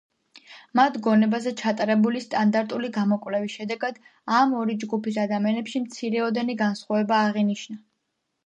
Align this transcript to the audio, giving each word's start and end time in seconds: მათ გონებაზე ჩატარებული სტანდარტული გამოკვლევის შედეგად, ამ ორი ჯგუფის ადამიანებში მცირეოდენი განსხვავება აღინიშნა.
მათ 0.77 0.95
გონებაზე 1.07 1.51
ჩატარებული 1.59 2.21
სტანდარტული 2.23 2.89
გამოკვლევის 2.97 3.57
შედეგად, 3.59 3.99
ამ 4.41 4.57
ორი 4.63 4.79
ჯგუფის 4.85 5.21
ადამიანებში 5.27 5.83
მცირეოდენი 5.85 6.57
განსხვავება 6.67 7.25
აღინიშნა. 7.29 7.81